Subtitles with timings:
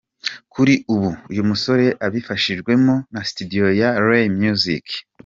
[0.53, 4.85] Kuri ubu uyu musore abifashijwemo na studio ya Ray Music.